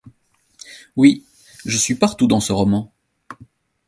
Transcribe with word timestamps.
Oui, 0.95 1.23
je 1.63 1.77
suis 1.77 1.93
partout 1.93 2.25
dans 2.25 2.39
ce 2.39 2.51
roman. 2.51 2.91